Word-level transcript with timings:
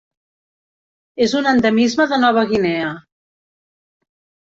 És 1.27 1.35
un 1.41 1.51
endemisme 1.53 2.09
de 2.15 2.21
Nova 2.25 2.47
Guinea. 2.55 2.91